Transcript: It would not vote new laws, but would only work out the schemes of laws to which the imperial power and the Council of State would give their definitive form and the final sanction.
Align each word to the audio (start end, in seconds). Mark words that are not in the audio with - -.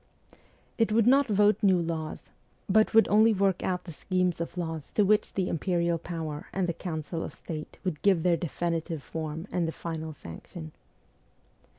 It 0.79 0.91
would 0.91 1.05
not 1.05 1.27
vote 1.27 1.61
new 1.61 1.79
laws, 1.79 2.31
but 2.67 2.91
would 2.95 3.07
only 3.07 3.33
work 3.35 3.61
out 3.61 3.83
the 3.83 3.93
schemes 3.93 4.41
of 4.41 4.57
laws 4.57 4.89
to 4.93 5.03
which 5.05 5.35
the 5.35 5.47
imperial 5.47 5.99
power 5.99 6.47
and 6.51 6.65
the 6.67 6.73
Council 6.73 7.23
of 7.23 7.35
State 7.35 7.77
would 7.83 8.01
give 8.01 8.23
their 8.23 8.35
definitive 8.35 9.03
form 9.03 9.45
and 9.51 9.67
the 9.67 9.71
final 9.71 10.11
sanction. 10.11 10.71